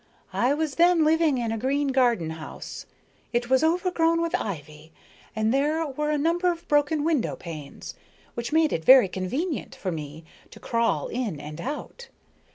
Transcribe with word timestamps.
I 0.33 0.55
was 0.55 0.77
then 0.81 1.05
living 1.05 1.37
in 1.37 1.51
a 1.51 1.59
green 1.59 1.89
garden 1.89 2.31
house. 2.31 2.87
It 3.33 3.51
was 3.51 3.63
overgrown 3.63 4.19
with 4.19 4.33
ivy, 4.33 4.91
and 5.35 5.53
there 5.53 5.85
were 5.85 6.09
a 6.09 6.17
number 6.17 6.51
of 6.51 6.67
broken 6.67 7.03
window 7.03 7.35
panes, 7.35 7.93
which 8.33 8.51
made 8.51 8.73
it 8.73 8.83
very 8.83 9.07
convenient 9.07 9.75
for 9.75 9.91
me 9.91 10.23
to 10.49 10.59
crawl 10.59 11.07
in 11.09 11.39
and 11.39 11.61
out. 11.61 12.09